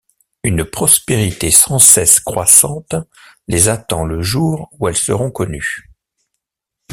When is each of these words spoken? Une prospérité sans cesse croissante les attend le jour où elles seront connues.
Une 0.43 0.65
prospérité 0.65 1.51
sans 1.51 1.77
cesse 1.77 2.19
croissante 2.19 2.95
les 3.47 3.69
attend 3.69 4.03
le 4.03 4.23
jour 4.23 4.67
où 4.79 4.87
elles 4.87 4.97
seront 4.97 5.29
connues. 5.29 5.91